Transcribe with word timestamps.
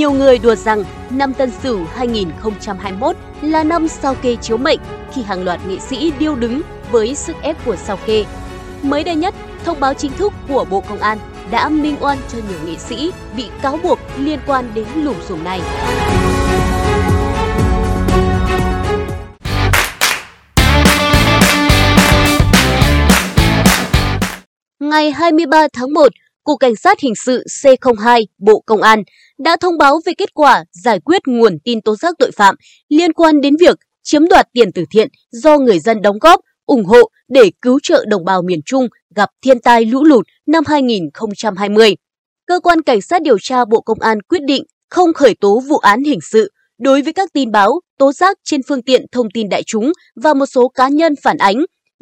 Nhiều 0.00 0.12
người 0.12 0.38
đùa 0.38 0.54
rằng 0.54 0.84
năm 1.10 1.34
Tân 1.34 1.50
Sửu 1.62 1.84
2021 1.84 3.16
là 3.42 3.64
năm 3.64 3.88
sao 3.88 4.14
kê 4.14 4.36
chiếu 4.36 4.56
mệnh 4.56 4.78
khi 5.12 5.22
hàng 5.22 5.44
loạt 5.44 5.60
nghệ 5.66 5.78
sĩ 5.78 6.12
điêu 6.18 6.34
đứng 6.34 6.62
với 6.90 7.14
sức 7.14 7.36
ép 7.42 7.64
của 7.64 7.76
sao 7.76 7.98
kê. 8.06 8.24
Mới 8.82 9.04
đây 9.04 9.14
nhất, 9.14 9.34
thông 9.64 9.80
báo 9.80 9.94
chính 9.94 10.12
thức 10.12 10.32
của 10.48 10.64
Bộ 10.70 10.80
Công 10.80 10.98
an 10.98 11.18
đã 11.50 11.68
minh 11.68 11.96
oan 12.00 12.18
cho 12.32 12.38
nhiều 12.38 12.58
nghệ 12.66 12.76
sĩ 12.76 13.12
bị 13.36 13.48
cáo 13.62 13.78
buộc 13.82 13.98
liên 14.18 14.38
quan 14.46 14.70
đến 14.74 14.86
lùm 14.94 15.16
xùm 15.28 15.44
này. 15.44 15.60
Ngày 24.80 25.10
23 25.10 25.66
tháng 25.72 25.92
1, 25.92 26.08
Cục 26.44 26.60
Cảnh 26.60 26.76
sát 26.76 27.00
Hình 27.00 27.14
sự 27.14 27.44
C02 27.62 28.24
Bộ 28.38 28.62
Công 28.66 28.82
an 28.82 29.02
đã 29.38 29.56
thông 29.60 29.78
báo 29.78 30.00
về 30.06 30.12
kết 30.18 30.34
quả 30.34 30.64
giải 30.72 31.00
quyết 31.00 31.22
nguồn 31.26 31.58
tin 31.64 31.80
tố 31.80 31.96
giác 31.96 32.14
tội 32.18 32.30
phạm 32.30 32.54
liên 32.88 33.12
quan 33.12 33.40
đến 33.40 33.56
việc 33.60 33.76
chiếm 34.02 34.28
đoạt 34.28 34.46
tiền 34.52 34.72
từ 34.72 34.84
thiện 34.90 35.08
do 35.30 35.58
người 35.58 35.78
dân 35.78 36.02
đóng 36.02 36.18
góp, 36.18 36.40
ủng 36.66 36.84
hộ 36.84 37.10
để 37.28 37.50
cứu 37.62 37.78
trợ 37.82 38.04
đồng 38.08 38.24
bào 38.24 38.42
miền 38.42 38.60
Trung 38.66 38.88
gặp 39.16 39.30
thiên 39.42 39.60
tai 39.60 39.84
lũ 39.84 40.04
lụt 40.04 40.26
năm 40.46 40.64
2020. 40.66 41.96
Cơ 42.46 42.60
quan 42.60 42.82
Cảnh 42.82 43.02
sát 43.02 43.22
điều 43.22 43.38
tra 43.38 43.64
Bộ 43.64 43.80
Công 43.80 44.00
an 44.00 44.22
quyết 44.22 44.42
định 44.42 44.64
không 44.90 45.12
khởi 45.12 45.34
tố 45.40 45.60
vụ 45.68 45.76
án 45.76 46.04
hình 46.04 46.20
sự 46.30 46.50
đối 46.78 47.02
với 47.02 47.12
các 47.12 47.32
tin 47.32 47.50
báo, 47.50 47.80
tố 47.98 48.12
giác 48.12 48.38
trên 48.44 48.60
phương 48.68 48.82
tiện 48.82 49.04
thông 49.12 49.30
tin 49.34 49.48
đại 49.48 49.62
chúng 49.66 49.92
và 50.22 50.34
một 50.34 50.46
số 50.46 50.68
cá 50.68 50.88
nhân 50.88 51.14
phản 51.22 51.38
ánh 51.38 51.56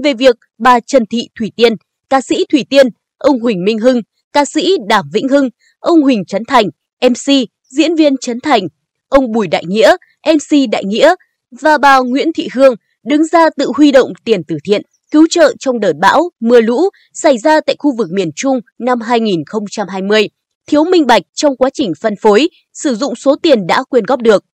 về 0.05 0.15
việc 0.15 0.37
bà 0.59 0.81
Trần 0.81 1.03
Thị 1.11 1.29
Thủy 1.39 1.53
Tiên, 1.57 1.73
ca 2.11 2.21
sĩ 2.21 2.45
Thủy 2.53 2.65
Tiên, 2.71 2.87
ông 3.19 3.41
Huỳnh 3.41 3.65
Minh 3.65 3.79
Hưng, 3.79 4.01
ca 4.33 4.45
sĩ 4.45 4.77
Đàm 4.89 5.05
Vĩnh 5.13 5.29
Hưng, 5.29 5.49
ông 5.79 6.03
Huỳnh 6.03 6.25
Trấn 6.25 6.43
Thành, 6.49 6.67
MC, 7.03 7.33
diễn 7.69 7.95
viên 7.95 8.17
Trấn 8.17 8.41
Thành, 8.41 8.63
ông 9.09 9.33
Bùi 9.33 9.47
Đại 9.47 9.65
Nghĩa, 9.67 9.97
MC 10.27 10.71
Đại 10.73 10.85
Nghĩa 10.85 11.15
và 11.61 11.79
bà 11.79 11.99
Nguyễn 11.99 12.33
Thị 12.33 12.49
Hương 12.55 12.75
đứng 13.05 13.25
ra 13.25 13.51
tự 13.57 13.71
huy 13.77 13.93
động 13.93 14.13
tiền 14.25 14.43
từ 14.49 14.57
thiện 14.65 14.83
cứu 15.11 15.27
trợ 15.31 15.55
trong 15.59 15.81
đợt 15.81 15.93
bão, 16.01 16.31
mưa 16.41 16.61
lũ 16.61 16.81
xảy 17.13 17.39
ra 17.39 17.61
tại 17.61 17.77
khu 17.79 17.97
vực 17.97 18.09
miền 18.13 18.31
Trung 18.37 18.61
năm 18.79 19.01
2020, 19.01 20.29
thiếu 20.67 20.85
minh 20.85 21.07
bạch 21.07 21.23
trong 21.35 21.57
quá 21.57 21.71
trình 21.71 21.93
phân 22.01 22.15
phối, 22.23 22.49
sử 22.73 22.95
dụng 22.95 23.15
số 23.15 23.37
tiền 23.43 23.67
đã 23.67 23.85
quyên 23.85 24.05
góp 24.05 24.21
được. 24.21 24.45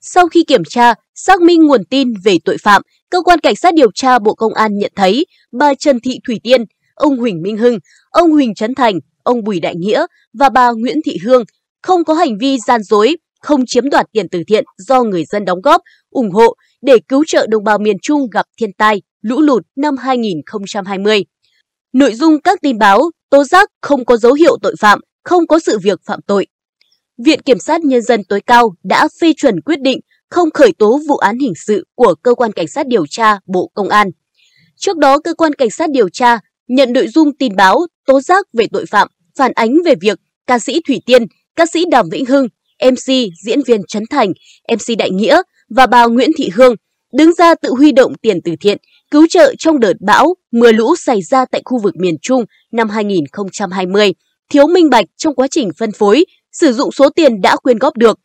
Sau 0.00 0.28
khi 0.28 0.44
kiểm 0.44 0.62
tra, 0.68 0.94
xác 1.14 1.40
minh 1.40 1.66
nguồn 1.66 1.84
tin 1.84 2.14
về 2.24 2.38
tội 2.44 2.56
phạm, 2.62 2.82
cơ 3.10 3.22
quan 3.22 3.40
cảnh 3.40 3.56
sát 3.56 3.74
điều 3.74 3.92
tra 3.94 4.18
Bộ 4.18 4.34
Công 4.34 4.54
an 4.54 4.78
nhận 4.78 4.92
thấy 4.96 5.26
bà 5.52 5.74
Trần 5.74 6.00
Thị 6.00 6.20
Thủy 6.26 6.40
Tiên, 6.42 6.64
ông 6.98 7.18
Huỳnh 7.18 7.42
Minh 7.42 7.56
Hưng, 7.56 7.78
ông 8.10 8.30
Huỳnh 8.30 8.54
Trấn 8.54 8.74
Thành, 8.74 8.98
ông 9.22 9.44
Bùi 9.44 9.60
Đại 9.60 9.76
Nghĩa 9.76 10.06
và 10.38 10.48
bà 10.48 10.70
Nguyễn 10.70 10.98
Thị 11.04 11.18
Hương 11.24 11.44
không 11.82 12.04
có 12.04 12.14
hành 12.14 12.38
vi 12.38 12.58
gian 12.66 12.82
dối, 12.82 13.16
không 13.40 13.66
chiếm 13.66 13.90
đoạt 13.90 14.06
tiền 14.12 14.28
từ 14.28 14.42
thiện 14.48 14.64
do 14.78 15.02
người 15.02 15.24
dân 15.24 15.44
đóng 15.44 15.60
góp, 15.60 15.82
ủng 16.10 16.30
hộ 16.30 16.54
để 16.82 16.98
cứu 17.08 17.24
trợ 17.26 17.46
đồng 17.46 17.64
bào 17.64 17.78
miền 17.78 17.96
Trung 18.02 18.26
gặp 18.32 18.46
thiên 18.60 18.72
tai, 18.72 19.02
lũ 19.22 19.40
lụt 19.40 19.62
năm 19.76 19.96
2020. 19.96 21.24
Nội 21.92 22.14
dung 22.14 22.40
các 22.40 22.58
tin 22.62 22.78
báo, 22.78 23.10
tố 23.30 23.44
giác 23.44 23.68
không 23.80 24.04
có 24.04 24.16
dấu 24.16 24.32
hiệu 24.32 24.56
tội 24.62 24.74
phạm, 24.80 25.00
không 25.24 25.46
có 25.46 25.58
sự 25.58 25.78
việc 25.78 26.00
phạm 26.06 26.20
tội. 26.26 26.46
Viện 27.24 27.42
Kiểm 27.42 27.58
sát 27.58 27.80
Nhân 27.84 28.02
dân 28.02 28.24
tối 28.24 28.40
cao 28.46 28.74
đã 28.82 29.08
phê 29.20 29.32
chuẩn 29.36 29.60
quyết 29.60 29.80
định 29.80 30.00
không 30.30 30.50
khởi 30.50 30.72
tố 30.78 31.00
vụ 31.08 31.16
án 31.16 31.38
hình 31.38 31.52
sự 31.66 31.86
của 31.94 32.14
Cơ 32.22 32.34
quan 32.34 32.52
Cảnh 32.52 32.68
sát 32.68 32.86
điều 32.86 33.06
tra 33.06 33.38
Bộ 33.46 33.70
Công 33.74 33.88
an. 33.88 34.10
Trước 34.76 34.96
đó, 34.96 35.18
Cơ 35.18 35.34
quan 35.34 35.54
Cảnh 35.54 35.70
sát 35.70 35.90
điều 35.90 36.08
tra 36.08 36.38
nhận 36.68 36.92
nội 36.92 37.08
dung 37.08 37.36
tin 37.36 37.56
báo, 37.56 37.86
tố 38.06 38.20
giác 38.20 38.46
về 38.52 38.66
tội 38.72 38.86
phạm, 38.86 39.08
phản 39.38 39.52
ánh 39.54 39.76
về 39.84 39.94
việc 40.00 40.18
ca 40.46 40.58
sĩ 40.58 40.80
Thủy 40.86 41.00
Tiên, 41.06 41.22
ca 41.56 41.66
sĩ 41.66 41.84
Đàm 41.90 42.08
Vĩnh 42.10 42.24
Hưng, 42.24 42.48
MC, 42.84 43.12
diễn 43.44 43.62
viên 43.66 43.80
Trấn 43.88 44.02
Thành, 44.10 44.32
MC 44.72 44.98
Đại 44.98 45.10
Nghĩa 45.10 45.42
và 45.70 45.86
bà 45.86 46.06
Nguyễn 46.06 46.30
Thị 46.36 46.48
Hương 46.54 46.74
đứng 47.12 47.34
ra 47.34 47.54
tự 47.54 47.70
huy 47.70 47.92
động 47.92 48.14
tiền 48.22 48.38
từ 48.44 48.52
thiện 48.60 48.78
cứu 49.10 49.26
trợ 49.30 49.54
trong 49.58 49.80
đợt 49.80 49.92
bão, 50.00 50.34
mưa 50.52 50.72
lũ 50.72 50.96
xảy 50.96 51.22
ra 51.22 51.44
tại 51.50 51.62
khu 51.64 51.78
vực 51.78 51.96
miền 51.96 52.14
Trung 52.22 52.44
năm 52.72 52.88
2020, 52.88 54.12
thiếu 54.50 54.66
minh 54.66 54.90
bạch 54.90 55.04
trong 55.16 55.34
quá 55.34 55.46
trình 55.50 55.70
phân 55.78 55.92
phối, 55.92 56.24
sử 56.52 56.72
dụng 56.72 56.92
số 56.92 57.08
tiền 57.08 57.40
đã 57.40 57.56
quyên 57.56 57.78
góp 57.78 57.96
được. 57.96 58.18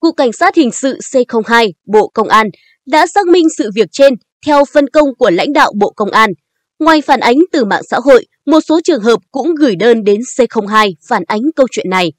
Cục 0.00 0.16
Cảnh 0.16 0.32
sát 0.32 0.54
Hình 0.54 0.70
sự 0.72 0.98
C02, 0.98 1.72
Bộ 1.86 2.08
Công 2.14 2.28
an 2.28 2.46
đã 2.86 3.06
xác 3.06 3.26
minh 3.26 3.46
sự 3.58 3.70
việc 3.74 3.88
trên 3.92 4.14
theo 4.46 4.64
phân 4.64 4.88
công 4.88 5.14
của 5.18 5.30
lãnh 5.30 5.52
đạo 5.52 5.72
Bộ 5.76 5.90
Công 5.96 6.10
an. 6.10 6.30
Ngoài 6.78 7.00
phản 7.00 7.20
ánh 7.20 7.36
từ 7.52 7.64
mạng 7.64 7.82
xã 7.90 7.98
hội, 8.04 8.26
một 8.46 8.60
số 8.60 8.80
trường 8.84 9.02
hợp 9.02 9.20
cũng 9.30 9.54
gửi 9.54 9.76
đơn 9.76 10.04
đến 10.04 10.20
C02 10.20 10.92
phản 11.08 11.22
ánh 11.26 11.42
câu 11.56 11.66
chuyện 11.70 11.90
này. 11.90 12.12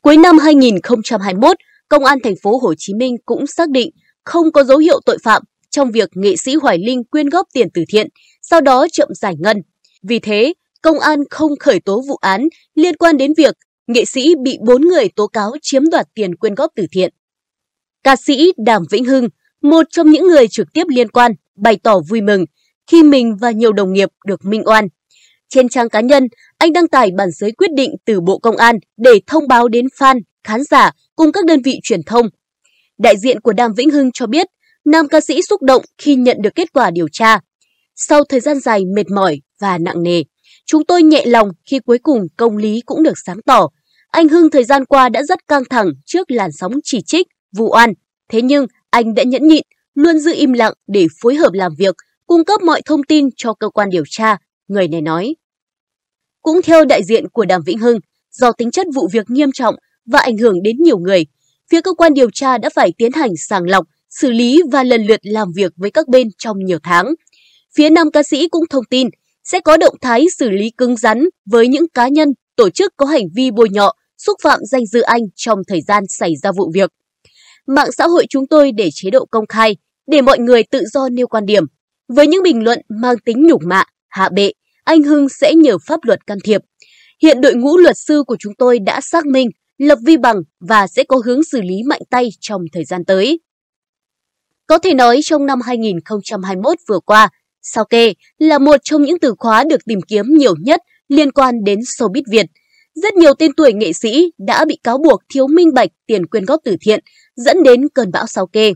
Cuối 0.00 0.16
năm 0.16 0.38
2021, 0.38 1.56
Công 1.92 2.04
an 2.04 2.18
thành 2.24 2.34
phố 2.42 2.58
Hồ 2.58 2.74
Chí 2.78 2.94
Minh 2.94 3.16
cũng 3.26 3.46
xác 3.46 3.70
định 3.70 3.90
không 4.24 4.52
có 4.52 4.64
dấu 4.64 4.78
hiệu 4.78 5.00
tội 5.06 5.18
phạm 5.22 5.42
trong 5.70 5.90
việc 5.90 6.08
nghệ 6.14 6.36
sĩ 6.36 6.54
Hoài 6.54 6.78
Linh 6.78 7.04
quyên 7.04 7.28
góp 7.28 7.46
tiền 7.52 7.68
từ 7.74 7.82
thiện, 7.88 8.08
sau 8.42 8.60
đó 8.60 8.86
chậm 8.92 9.08
giải 9.14 9.34
ngân. 9.38 9.56
Vì 10.02 10.18
thế, 10.18 10.54
công 10.82 10.98
an 10.98 11.18
không 11.30 11.52
khởi 11.60 11.80
tố 11.80 12.02
vụ 12.08 12.16
án 12.16 12.48
liên 12.74 12.96
quan 12.96 13.16
đến 13.16 13.32
việc 13.36 13.54
nghệ 13.86 14.04
sĩ 14.04 14.34
bị 14.44 14.58
bốn 14.66 14.82
người 14.82 15.08
tố 15.16 15.26
cáo 15.26 15.52
chiếm 15.62 15.82
đoạt 15.90 16.06
tiền 16.14 16.36
quyên 16.36 16.54
góp 16.54 16.72
từ 16.76 16.86
thiện. 16.92 17.14
Ca 18.02 18.16
sĩ 18.16 18.52
Đàm 18.66 18.82
Vĩnh 18.90 19.04
Hưng, 19.04 19.28
một 19.62 19.86
trong 19.90 20.10
những 20.10 20.26
người 20.26 20.48
trực 20.48 20.72
tiếp 20.72 20.84
liên 20.88 21.08
quan, 21.08 21.32
bày 21.56 21.78
tỏ 21.82 22.00
vui 22.08 22.20
mừng 22.20 22.44
khi 22.86 23.02
mình 23.02 23.36
và 23.40 23.50
nhiều 23.50 23.72
đồng 23.72 23.92
nghiệp 23.92 24.08
được 24.26 24.44
minh 24.44 24.62
oan. 24.64 24.88
Trên 25.48 25.68
trang 25.68 25.88
cá 25.88 26.00
nhân, 26.00 26.28
anh 26.58 26.72
đăng 26.72 26.88
tải 26.88 27.10
bản 27.16 27.28
giới 27.30 27.52
quyết 27.52 27.72
định 27.76 27.94
từ 28.04 28.20
Bộ 28.20 28.38
Công 28.38 28.56
an 28.56 28.78
để 28.96 29.20
thông 29.26 29.48
báo 29.48 29.68
đến 29.68 29.86
fan, 29.98 30.20
khán 30.44 30.64
giả 30.64 30.90
cùng 31.16 31.32
các 31.32 31.44
đơn 31.44 31.62
vị 31.62 31.78
truyền 31.82 32.02
thông. 32.06 32.26
Đại 32.98 33.14
diện 33.18 33.40
của 33.40 33.52
Đàm 33.52 33.74
Vĩnh 33.74 33.90
Hưng 33.90 34.12
cho 34.12 34.26
biết, 34.26 34.46
nam 34.84 35.08
ca 35.08 35.20
sĩ 35.20 35.42
xúc 35.42 35.62
động 35.62 35.82
khi 35.98 36.14
nhận 36.14 36.36
được 36.42 36.54
kết 36.54 36.72
quả 36.72 36.90
điều 36.90 37.08
tra. 37.12 37.38
Sau 37.96 38.24
thời 38.24 38.40
gian 38.40 38.60
dài 38.60 38.84
mệt 38.96 39.10
mỏi 39.10 39.40
và 39.60 39.78
nặng 39.78 40.02
nề, 40.02 40.22
chúng 40.66 40.84
tôi 40.84 41.02
nhẹ 41.02 41.24
lòng 41.26 41.48
khi 41.70 41.78
cuối 41.86 41.98
cùng 42.02 42.26
công 42.36 42.56
lý 42.56 42.80
cũng 42.86 43.02
được 43.02 43.18
sáng 43.26 43.42
tỏ. 43.46 43.68
Anh 44.08 44.28
Hưng 44.28 44.50
thời 44.50 44.64
gian 44.64 44.84
qua 44.84 45.08
đã 45.08 45.22
rất 45.22 45.48
căng 45.48 45.64
thẳng 45.70 45.86
trước 46.06 46.30
làn 46.30 46.50
sóng 46.52 46.72
chỉ 46.84 47.00
trích, 47.06 47.26
vụ 47.56 47.72
oan. 47.72 47.92
Thế 48.28 48.42
nhưng 48.42 48.66
anh 48.90 49.14
đã 49.14 49.22
nhẫn 49.22 49.48
nhịn, 49.48 49.62
luôn 49.94 50.18
giữ 50.18 50.32
im 50.34 50.52
lặng 50.52 50.72
để 50.86 51.06
phối 51.20 51.34
hợp 51.34 51.52
làm 51.52 51.72
việc, 51.78 51.94
cung 52.32 52.44
cấp 52.44 52.62
mọi 52.62 52.82
thông 52.84 53.02
tin 53.02 53.28
cho 53.36 53.54
cơ 53.54 53.68
quan 53.68 53.90
điều 53.90 54.04
tra, 54.10 54.36
người 54.68 54.88
này 54.88 55.00
nói. 55.00 55.36
Cũng 56.42 56.62
theo 56.62 56.84
đại 56.84 57.04
diện 57.04 57.28
của 57.28 57.44
Đàm 57.44 57.62
Vĩnh 57.62 57.78
Hưng, 57.78 57.98
do 58.30 58.52
tính 58.52 58.70
chất 58.70 58.86
vụ 58.94 59.08
việc 59.12 59.30
nghiêm 59.30 59.52
trọng 59.52 59.74
và 60.06 60.18
ảnh 60.18 60.38
hưởng 60.38 60.62
đến 60.62 60.76
nhiều 60.82 60.98
người, 60.98 61.26
phía 61.70 61.80
cơ 61.80 61.94
quan 61.94 62.14
điều 62.14 62.30
tra 62.30 62.58
đã 62.58 62.70
phải 62.74 62.92
tiến 62.98 63.12
hành 63.12 63.30
sàng 63.36 63.62
lọc, 63.62 63.86
xử 64.10 64.30
lý 64.30 64.62
và 64.72 64.82
lần 64.82 65.06
lượt 65.06 65.20
làm 65.22 65.48
việc 65.56 65.72
với 65.76 65.90
các 65.90 66.08
bên 66.08 66.28
trong 66.38 66.56
nhiều 66.64 66.78
tháng. 66.82 67.14
Phía 67.76 67.90
nam 67.90 68.10
ca 68.10 68.22
sĩ 68.22 68.48
cũng 68.48 68.64
thông 68.70 68.84
tin 68.90 69.08
sẽ 69.44 69.60
có 69.60 69.76
động 69.76 69.94
thái 70.00 70.26
xử 70.38 70.50
lý 70.50 70.70
cứng 70.70 70.96
rắn 70.96 71.24
với 71.46 71.68
những 71.68 71.88
cá 71.94 72.08
nhân, 72.08 72.28
tổ 72.56 72.70
chức 72.70 72.92
có 72.96 73.06
hành 73.06 73.26
vi 73.34 73.50
bôi 73.50 73.68
nhọ, 73.70 73.92
xúc 74.18 74.36
phạm 74.42 74.60
danh 74.62 74.86
dự 74.86 75.00
anh 75.00 75.22
trong 75.36 75.58
thời 75.68 75.80
gian 75.80 76.04
xảy 76.08 76.36
ra 76.42 76.52
vụ 76.52 76.70
việc. 76.74 76.90
Mạng 77.66 77.92
xã 77.92 78.06
hội 78.06 78.26
chúng 78.30 78.46
tôi 78.46 78.72
để 78.72 78.88
chế 78.92 79.10
độ 79.10 79.26
công 79.30 79.46
khai, 79.46 79.76
để 80.06 80.20
mọi 80.20 80.38
người 80.38 80.62
tự 80.62 80.82
do 80.92 81.08
nêu 81.08 81.26
quan 81.26 81.46
điểm. 81.46 81.64
Với 82.08 82.26
những 82.26 82.42
bình 82.42 82.64
luận 82.64 82.78
mang 82.88 83.16
tính 83.24 83.46
nhục 83.46 83.62
mạ, 83.64 83.84
hạ 84.08 84.28
bệ, 84.34 84.52
anh 84.84 85.02
Hưng 85.02 85.28
sẽ 85.28 85.54
nhờ 85.54 85.76
pháp 85.86 86.00
luật 86.02 86.26
can 86.26 86.38
thiệp. 86.44 86.60
Hiện 87.22 87.40
đội 87.40 87.54
ngũ 87.54 87.78
luật 87.78 87.96
sư 87.98 88.22
của 88.26 88.36
chúng 88.38 88.54
tôi 88.58 88.78
đã 88.78 89.00
xác 89.00 89.26
minh, 89.26 89.48
lập 89.78 89.98
vi 90.06 90.16
bằng 90.16 90.36
và 90.60 90.86
sẽ 90.86 91.04
có 91.04 91.20
hướng 91.24 91.44
xử 91.44 91.60
lý 91.60 91.82
mạnh 91.86 92.02
tay 92.10 92.28
trong 92.40 92.62
thời 92.72 92.84
gian 92.84 93.04
tới. 93.04 93.40
Có 94.66 94.78
thể 94.78 94.94
nói 94.94 95.20
trong 95.22 95.46
năm 95.46 95.60
2021 95.60 96.78
vừa 96.88 97.00
qua, 97.00 97.28
sao 97.62 97.84
kê 97.84 98.14
là 98.38 98.58
một 98.58 98.76
trong 98.84 99.02
những 99.02 99.18
từ 99.18 99.34
khóa 99.38 99.64
được 99.64 99.80
tìm 99.86 99.98
kiếm 100.08 100.26
nhiều 100.28 100.54
nhất 100.64 100.80
liên 101.08 101.32
quan 101.32 101.54
đến 101.64 101.78
showbiz 101.78 102.22
Việt. 102.30 102.46
Rất 102.94 103.14
nhiều 103.14 103.34
tên 103.34 103.52
tuổi 103.56 103.72
nghệ 103.72 103.92
sĩ 103.92 104.32
đã 104.46 104.64
bị 104.64 104.78
cáo 104.84 104.98
buộc 104.98 105.20
thiếu 105.34 105.46
minh 105.46 105.74
bạch 105.74 105.90
tiền 106.06 106.26
quyên 106.26 106.44
góp 106.44 106.60
từ 106.64 106.76
thiện, 106.80 107.00
dẫn 107.36 107.62
đến 107.62 107.88
cơn 107.94 108.10
bão 108.10 108.26
sao 108.26 108.46
kê. 108.46 108.72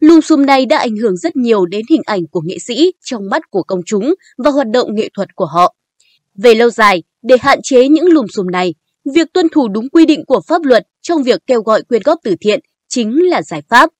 Lùm 0.00 0.20
xùm 0.20 0.46
này 0.46 0.66
đã 0.66 0.78
ảnh 0.78 0.96
hưởng 0.96 1.16
rất 1.16 1.36
nhiều 1.36 1.66
đến 1.66 1.82
hình 1.90 2.02
ảnh 2.04 2.26
của 2.26 2.40
nghệ 2.44 2.58
sĩ 2.58 2.92
trong 3.04 3.22
mắt 3.30 3.42
của 3.50 3.62
công 3.62 3.80
chúng 3.86 4.14
và 4.38 4.50
hoạt 4.50 4.66
động 4.72 4.94
nghệ 4.94 5.08
thuật 5.14 5.34
của 5.34 5.46
họ. 5.46 5.74
Về 6.34 6.54
lâu 6.54 6.70
dài, 6.70 7.02
để 7.22 7.36
hạn 7.40 7.58
chế 7.62 7.88
những 7.88 8.06
lùm 8.06 8.26
xùm 8.26 8.46
này, 8.50 8.74
việc 9.14 9.32
tuân 9.32 9.48
thủ 9.48 9.68
đúng 9.68 9.88
quy 9.88 10.06
định 10.06 10.24
của 10.26 10.40
pháp 10.48 10.64
luật 10.64 10.86
trong 11.02 11.22
việc 11.22 11.40
kêu 11.46 11.62
gọi 11.62 11.82
quyên 11.82 12.02
góp 12.04 12.18
từ 12.24 12.34
thiện 12.40 12.60
chính 12.88 13.30
là 13.30 13.42
giải 13.42 13.62
pháp. 13.68 13.90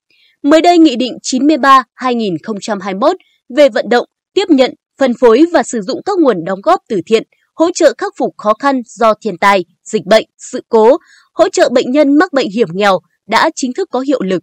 Mới 0.43 0.61
đây, 0.61 0.79
Nghị 0.79 0.97
định 0.97 1.19
93-2021 1.23 3.15
về 3.57 3.69
vận 3.69 3.89
động, 3.89 4.07
tiếp 4.35 4.51
nhận, 4.51 4.75
phân 4.99 5.13
phối 5.21 5.45
và 5.53 5.63
sử 5.63 5.81
dụng 5.81 6.01
các 6.05 6.19
nguồn 6.19 6.45
đóng 6.45 6.61
góp 6.63 6.81
từ 6.89 7.01
thiện, 7.07 7.23
hỗ 7.55 7.71
trợ 7.75 7.95
khắc 7.99 8.13
phục 8.17 8.35
khó 8.37 8.55
khăn 8.55 8.83
do 8.87 9.15
thiên 9.15 9.39
tai, 9.39 9.65
dịch 9.85 10.07
bệnh, 10.07 10.27
sự 10.39 10.63
cố, 10.69 10.97
hỗ 11.35 11.49
trợ 11.49 11.69
bệnh 11.69 11.91
nhân 11.91 12.15
mắc 12.15 12.33
bệnh 12.33 12.51
hiểm 12.51 12.69
nghèo 12.73 13.01
đã 13.29 13.51
chính 13.55 13.73
thức 13.73 13.89
có 13.93 14.01
hiệu 14.01 14.23
lực. 14.23 14.43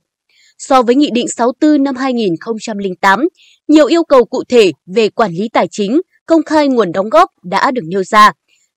So 0.58 0.82
với 0.82 0.96
Nghị 0.96 1.10
định 1.14 1.28
64 1.30 1.84
năm 1.84 1.96
2008, 1.96 3.28
nhiều 3.68 3.86
yêu 3.86 4.04
cầu 4.04 4.26
cụ 4.26 4.44
thể 4.50 4.72
về 4.96 5.10
quản 5.10 5.32
lý 5.32 5.50
tài 5.54 5.68
chính, 5.72 6.02
công 6.26 6.44
khai 6.44 6.68
nguồn 6.68 6.92
đóng 6.92 7.10
góp 7.10 7.32
đã 7.44 7.72
được 7.72 7.82
nêu 7.88 8.04
ra. 8.04 8.32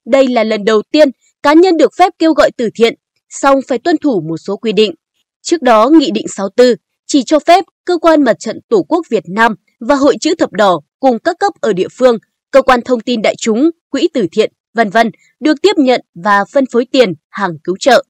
Đây 0.05 0.27
là 0.27 0.43
lần 0.43 0.65
đầu 0.65 0.81
tiên 0.91 1.09
cá 1.43 1.53
nhân 1.53 1.77
được 1.77 1.91
phép 1.97 2.13
kêu 2.19 2.33
gọi 2.33 2.51
từ 2.57 2.69
thiện, 2.75 2.93
song 3.29 3.59
phải 3.67 3.77
tuân 3.77 3.97
thủ 3.97 4.21
một 4.29 4.37
số 4.37 4.57
quy 4.57 4.71
định. 4.71 4.95
Trước 5.41 5.61
đó, 5.61 5.89
Nghị 5.89 6.11
định 6.11 6.27
64 6.27 6.75
chỉ 7.07 7.23
cho 7.23 7.39
phép 7.39 7.63
cơ 7.85 7.97
quan 7.97 8.23
mặt 8.23 8.35
trận 8.39 8.59
Tổ 8.69 8.83
quốc 8.83 9.05
Việt 9.09 9.23
Nam 9.27 9.55
và 9.79 9.95
Hội 9.95 10.15
chữ 10.21 10.35
thập 10.35 10.51
đỏ 10.51 10.79
cùng 10.99 11.19
các 11.19 11.35
cấp 11.39 11.53
ở 11.61 11.73
địa 11.73 11.87
phương, 11.97 12.17
cơ 12.51 12.61
quan 12.61 12.79
thông 12.85 12.99
tin 12.99 13.21
đại 13.21 13.35
chúng, 13.37 13.69
quỹ 13.89 14.07
từ 14.13 14.27
thiện, 14.31 14.51
vân 14.73 14.89
vân 14.89 15.11
được 15.39 15.61
tiếp 15.61 15.73
nhận 15.77 16.01
và 16.23 16.45
phân 16.53 16.65
phối 16.71 16.85
tiền, 16.91 17.13
hàng 17.29 17.51
cứu 17.63 17.75
trợ. 17.79 18.03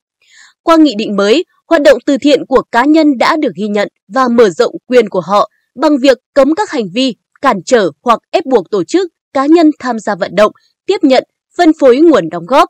Qua 0.63 0.77
nghị 0.77 0.95
định 0.97 1.15
mới, 1.15 1.45
hoạt 1.71 1.81
động 1.81 1.97
từ 2.06 2.18
thiện 2.21 2.45
của 2.45 2.62
cá 2.71 2.85
nhân 2.85 3.18
đã 3.18 3.38
được 3.41 3.51
ghi 3.56 3.68
nhận 3.68 3.88
và 4.07 4.27
mở 4.27 4.50
rộng 4.50 4.75
quyền 4.88 5.09
của 5.09 5.21
họ 5.21 5.50
bằng 5.75 5.97
việc 5.97 6.18
cấm 6.33 6.56
các 6.56 6.69
hành 6.69 6.85
vi 6.94 7.15
cản 7.41 7.57
trở 7.65 7.91
hoặc 8.03 8.19
ép 8.31 8.45
buộc 8.45 8.71
tổ 8.71 8.83
chức, 8.83 9.12
cá 9.33 9.45
nhân 9.45 9.71
tham 9.79 10.00
gia 10.00 10.15
vận 10.15 10.35
động, 10.35 10.51
tiếp 10.85 10.97
nhận, 11.01 11.23
phân 11.57 11.71
phối 11.79 11.97
nguồn 11.97 12.29
đóng 12.29 12.45
góp. 12.45 12.69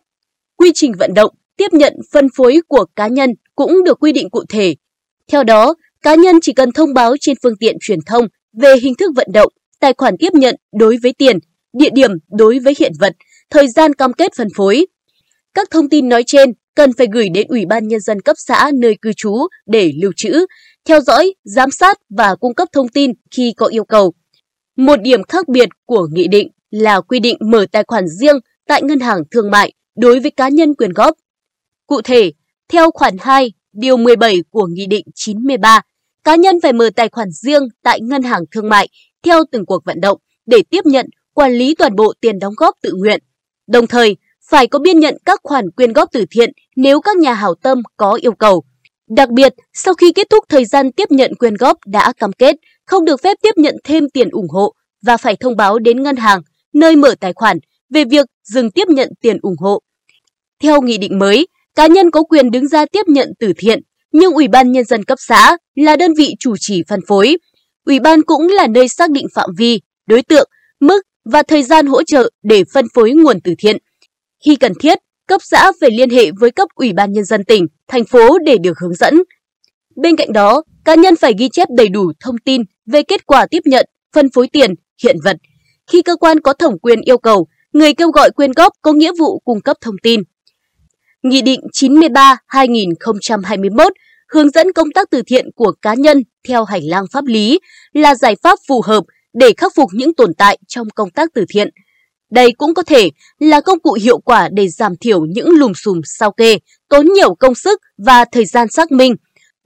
Quy 0.57 0.71
trình 0.75 0.92
vận 1.00 1.13
động, 1.13 1.31
tiếp 1.57 1.74
nhận, 1.74 1.94
phân 2.12 2.27
phối 2.38 2.59
của 2.68 2.86
cá 2.95 3.07
nhân 3.07 3.30
cũng 3.56 3.83
được 3.83 4.00
quy 4.00 4.12
định 4.12 4.30
cụ 4.30 4.44
thể. 4.50 4.75
Theo 5.31 5.44
đó, 5.44 5.75
cá 6.01 6.15
nhân 6.15 6.36
chỉ 6.42 6.54
cần 6.54 6.71
thông 6.71 6.94
báo 6.94 7.15
trên 7.21 7.38
phương 7.44 7.57
tiện 7.59 7.77
truyền 7.81 8.00
thông 8.06 8.27
về 8.62 8.75
hình 8.81 8.95
thức 8.95 9.12
vận 9.15 9.27
động, 9.33 9.54
tài 9.80 9.94
khoản 9.97 10.15
tiếp 10.19 10.33
nhận 10.33 10.56
đối 10.74 10.97
với 11.04 11.13
tiền, 11.18 11.38
địa 11.74 11.89
điểm 11.94 12.12
đối 12.30 12.59
với 12.59 12.74
hiện 12.80 12.92
vật, 13.00 13.13
thời 13.50 13.68
gian 13.68 13.94
cam 13.94 14.13
kết 14.13 14.31
phân 14.38 14.47
phối. 14.56 14.86
Các 15.54 15.68
thông 15.71 15.89
tin 15.89 16.09
nói 16.09 16.24
trên 16.27 16.54
cần 16.75 16.94
phải 16.97 17.07
gửi 17.13 17.29
đến 17.29 17.47
Ủy 17.47 17.65
ban 17.65 17.88
Nhân 17.88 18.00
dân 18.00 18.21
cấp 18.21 18.35
xã 18.39 18.71
nơi 18.73 18.97
cư 19.01 19.12
trú 19.13 19.38
để 19.65 19.91
lưu 20.01 20.12
trữ, 20.15 20.45
theo 20.85 21.01
dõi, 21.01 21.33
giám 21.44 21.71
sát 21.71 21.97
và 22.09 22.35
cung 22.35 22.56
cấp 22.56 22.68
thông 22.73 22.88
tin 22.88 23.12
khi 23.31 23.53
có 23.57 23.65
yêu 23.65 23.85
cầu. 23.85 24.13
Một 24.77 25.01
điểm 25.01 25.23
khác 25.23 25.47
biệt 25.47 25.69
của 25.85 26.07
nghị 26.12 26.27
định 26.27 26.47
là 26.69 27.01
quy 27.01 27.19
định 27.19 27.38
mở 27.39 27.65
tài 27.71 27.83
khoản 27.88 28.07
riêng 28.07 28.35
tại 28.68 28.81
ngân 28.83 29.00
hàng 29.00 29.21
thương 29.31 29.51
mại 29.51 29.73
đối 29.95 30.19
với 30.19 30.31
cá 30.31 30.50
nhân 30.50 30.75
quyền 30.75 30.94
góp. 30.94 31.18
Cụ 31.88 32.01
thể, 32.01 32.31
theo 32.69 32.91
khoản 32.91 33.15
2, 33.19 33.53
điều 33.73 33.97
17 33.97 34.38
của 34.50 34.65
Nghị 34.65 34.88
định 34.88 35.06
93, 35.15 35.81
cá 36.23 36.35
nhân 36.35 36.62
phải 36.62 36.73
mở 36.73 36.89
tài 36.95 37.09
khoản 37.09 37.31
riêng 37.31 37.63
tại 37.83 38.01
ngân 38.01 38.23
hàng 38.23 38.44
thương 38.51 38.69
mại 38.69 38.89
theo 39.23 39.44
từng 39.51 39.65
cuộc 39.65 39.85
vận 39.85 40.01
động 40.01 40.18
để 40.45 40.63
tiếp 40.69 40.81
nhận, 40.85 41.06
quản 41.33 41.51
lý 41.51 41.75
toàn 41.75 41.95
bộ 41.95 42.13
tiền 42.21 42.39
đóng 42.39 42.53
góp 42.57 42.75
tự 42.81 42.94
nguyện. 42.97 43.19
Đồng 43.68 43.88
thời, 43.88 44.18
phải 44.51 44.68
có 44.68 44.80
biên 44.80 45.00
nhận 45.00 45.18
các 45.25 45.39
khoản 45.44 45.71
quyên 45.71 45.94
góp 45.94 46.09
từ 46.12 46.25
thiện 46.31 46.50
nếu 46.75 47.01
các 47.01 47.18
nhà 47.18 47.33
hảo 47.33 47.56
tâm 47.63 47.81
có 47.98 48.18
yêu 48.21 48.31
cầu. 48.31 48.63
Đặc 49.09 49.30
biệt, 49.30 49.53
sau 49.74 49.94
khi 49.94 50.12
kết 50.12 50.27
thúc 50.30 50.45
thời 50.50 50.65
gian 50.65 50.92
tiếp 50.92 51.12
nhận 51.12 51.36
quyên 51.36 51.56
góp 51.56 51.77
đã 51.86 52.13
cam 52.18 52.31
kết, 52.33 52.56
không 52.86 53.06
được 53.06 53.21
phép 53.24 53.38
tiếp 53.42 53.51
nhận 53.56 53.75
thêm 53.83 54.09
tiền 54.09 54.30
ủng 54.31 54.50
hộ 54.50 54.74
và 55.06 55.18
phải 55.18 55.36
thông 55.36 55.56
báo 55.56 55.80
đến 55.80 56.03
ngân 56.03 56.15
hàng, 56.15 56.42
nơi 56.74 56.95
mở 56.95 57.15
tài 57.19 57.33
khoản 57.33 57.57
về 57.94 58.03
việc 58.06 58.25
dừng 58.44 58.71
tiếp 58.71 58.88
nhận 58.88 59.09
tiền 59.21 59.38
ủng 59.42 59.56
hộ. 59.59 59.80
Theo 60.63 60.81
nghị 60.81 60.97
định 60.97 61.19
mới, 61.19 61.47
cá 61.75 61.88
nhân 61.88 62.12
có 62.12 62.24
quyền 62.24 62.51
đứng 62.51 62.68
ra 62.68 62.86
tiếp 62.92 63.04
nhận 63.07 63.31
từ 63.39 63.54
thiện, 63.57 63.80
nhưng 64.12 64.33
Ủy 64.33 64.47
ban 64.47 64.71
Nhân 64.71 64.86
dân 64.86 65.04
cấp 65.04 65.18
xã 65.27 65.57
là 65.75 65.95
đơn 65.95 66.13
vị 66.18 66.36
chủ 66.39 66.56
trì 66.59 66.81
phân 66.88 67.00
phối. 67.07 67.38
Ủy 67.86 68.00
ban 68.00 68.21
cũng 68.21 68.47
là 68.47 68.68
nơi 68.68 68.88
xác 68.89 69.12
định 69.12 69.25
phạm 69.36 69.50
vi, 69.57 69.81
đối 70.07 70.21
tượng, 70.21 70.50
mức 70.80 71.01
và 71.25 71.44
thời 71.44 71.63
gian 71.63 71.86
hỗ 71.86 72.04
trợ 72.04 72.30
để 72.44 72.63
phân 72.74 72.86
phối 72.94 73.12
nguồn 73.12 73.39
từ 73.44 73.54
thiện. 73.59 73.77
Khi 74.46 74.56
cần 74.56 74.74
thiết, 74.80 74.98
cấp 75.28 75.42
xã 75.44 75.72
phải 75.82 75.92
liên 75.92 76.10
hệ 76.10 76.32
với 76.40 76.52
cấp 76.52 76.70
Ủy 76.76 76.94
ban 76.94 77.12
Nhân 77.12 77.26
dân 77.26 77.44
tỉnh, 77.44 77.68
thành 77.88 78.06
phố 78.06 78.38
để 78.46 78.58
được 78.58 78.80
hướng 78.80 78.94
dẫn. 78.94 79.24
Bên 79.96 80.16
cạnh 80.16 80.34
đó, 80.34 80.64
cá 80.86 80.96
nhân 80.96 81.16
phải 81.16 81.34
ghi 81.38 81.50
chép 81.50 81.68
đầy 81.78 81.90
đủ 81.90 82.12
thông 82.20 82.38
tin 82.38 82.62
về 82.86 83.04
kết 83.04 83.26
quả 83.26 83.48
tiếp 83.52 83.62
nhận, 83.66 83.86
phân 84.14 84.30
phối 84.34 84.48
tiền, 84.48 84.76
hiện 85.04 85.18
vật. 85.24 85.38
Khi 85.92 86.02
cơ 86.02 86.16
quan 86.16 86.40
có 86.40 86.54
thẩm 86.54 86.80
quyền 86.80 87.02
yêu 87.02 87.18
cầu, 87.18 87.48
người 87.74 87.94
kêu 87.94 88.12
gọi 88.12 88.32
quyên 88.32 88.52
góp 88.52 88.74
có 88.82 88.94
nghĩa 88.94 89.12
vụ 89.20 89.40
cung 89.40 89.62
cấp 89.62 89.78
thông 89.82 89.96
tin. 90.04 90.22
Nghị 91.24 91.42
định 91.42 91.62
93-2021 91.74 93.92
hướng 94.34 94.50
dẫn 94.50 94.74
công 94.74 94.92
tác 94.92 95.08
từ 95.12 95.22
thiện 95.28 95.46
của 95.56 95.74
cá 95.82 95.94
nhân 95.94 96.24
theo 96.48 96.64
hành 96.64 96.84
lang 96.84 97.06
pháp 97.12 97.26
lý 97.26 97.60
là 97.94 98.16
giải 98.16 98.36
pháp 98.44 98.60
phù 98.68 98.82
hợp 98.82 99.04
để 99.34 99.54
khắc 99.58 99.76
phục 99.76 99.90
những 99.94 100.14
tồn 100.14 100.34
tại 100.38 100.58
trong 100.68 100.88
công 100.96 101.10
tác 101.10 101.30
từ 101.34 101.46
thiện. 101.50 101.70
Đây 102.31 102.51
cũng 102.57 102.74
có 102.74 102.83
thể 102.83 103.10
là 103.39 103.62
công 103.62 103.80
cụ 103.80 103.98
hiệu 104.01 104.19
quả 104.19 104.50
để 104.54 104.68
giảm 104.68 104.98
thiểu 104.98 105.25
những 105.25 105.50
lùm 105.50 105.72
xùm 105.74 106.01
sao 106.04 106.31
kê, 106.31 106.57
tốn 106.89 107.06
nhiều 107.16 107.36
công 107.36 107.56
sức 107.56 107.81
và 107.98 108.25
thời 108.31 108.45
gian 108.45 108.68
xác 108.72 108.92
minh, 108.92 109.16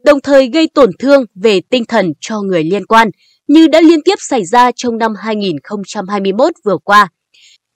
đồng 0.04 0.22
thời 0.22 0.48
gây 0.48 0.68
tổn 0.74 0.90
thương 1.00 1.26
về 1.36 1.62
tinh 1.70 1.86
thần 1.86 2.14
cho 2.22 2.42
người 2.42 2.64
liên 2.64 2.86
quan, 2.86 3.10
như 3.48 3.68
đã 3.68 3.82
liên 3.82 4.02
tiếp 4.02 4.16
xảy 4.18 4.46
ra 4.46 4.72
trong 4.76 4.98
năm 4.98 5.14
2021 5.16 6.54
vừa 6.66 6.78
qua. 6.84 7.08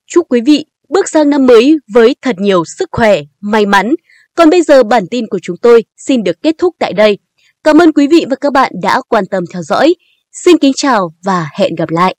Chúc 0.07 0.25
quý 0.29 0.41
vị 0.45 0.65
bước 0.89 1.09
sang 1.09 1.29
năm 1.29 1.45
mới 1.45 1.75
với 1.93 2.15
thật 2.21 2.35
nhiều 2.39 2.63
sức 2.77 2.89
khỏe, 2.91 3.21
may 3.41 3.65
mắn. 3.65 3.95
Còn 4.35 4.49
bây 4.49 4.61
giờ 4.61 4.83
bản 4.83 5.03
tin 5.11 5.25
của 5.29 5.39
chúng 5.41 5.57
tôi 5.57 5.83
xin 5.97 6.23
được 6.23 6.41
kết 6.41 6.55
thúc 6.57 6.75
tại 6.79 6.93
đây. 6.93 7.17
Cảm 7.63 7.81
ơn 7.81 7.91
quý 7.91 8.07
vị 8.07 8.25
và 8.29 8.35
các 8.35 8.53
bạn 8.53 8.71
đã 8.81 9.01
quan 9.09 9.23
tâm 9.31 9.43
theo 9.53 9.61
dõi. 9.63 9.95
Xin 10.31 10.57
kính 10.57 10.73
chào 10.75 11.13
và 11.23 11.47
hẹn 11.57 11.75
gặp 11.75 11.89
lại. 11.89 12.15